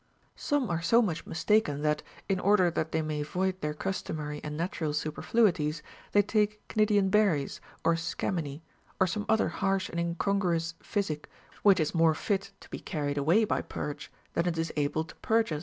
Some 0.35 0.67
are 0.71 0.81
so 0.81 0.99
much 1.03 1.27
mistaken 1.27 1.83
that, 1.83 2.01
in 2.27 2.39
order 2.39 2.71
that 2.71 2.91
they 2.91 3.03
may 3.03 3.21
void 3.21 3.61
their 3.61 3.75
customary 3.75 4.41
and 4.43 4.57
natural 4.57 4.93
superfluities, 4.93 5.83
they 6.11 6.23
take 6.23 6.59
Cnidian 6.69 7.11
berries 7.11 7.61
or 7.83 7.93
scammony, 7.95 8.61
or 8.99 9.05
some 9.05 9.27
other 9.29 9.49
harsh 9.49 9.89
and 9.89 9.99
in 9.99 10.15
congruous 10.15 10.73
physic, 10.81 11.29
which 11.61 11.79
is 11.79 11.93
more 11.93 12.15
fit 12.15 12.51
to 12.61 12.69
be 12.71 12.79
carried 12.79 13.19
away 13.19 13.43
by 13.43 13.61
purge 13.61 14.11
than 14.33 14.47
it 14.47 14.57
is 14.57 14.73
able 14.75 15.03
to 15.03 15.13
purge 15.17 15.51
us. 15.51 15.59